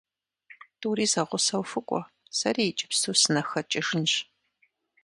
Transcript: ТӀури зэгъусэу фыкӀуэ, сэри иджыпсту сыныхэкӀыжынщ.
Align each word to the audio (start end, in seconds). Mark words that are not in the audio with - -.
ТӀури 0.79 1.05
зэгъусэу 1.11 1.63
фыкӀуэ, 1.69 2.01
сэри 2.37 2.63
иджыпсту 2.69 3.15
сыныхэкӀыжынщ. 3.21 4.13